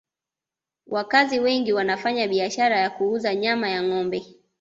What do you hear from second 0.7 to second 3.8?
wakazi wengi wanafanya biashara ya kuuzaji nyama